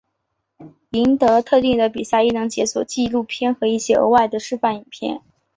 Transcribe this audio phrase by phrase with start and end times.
[0.93, 5.21] 赢得特定的比赛亦能解锁纪录片和一些额外的示范影片。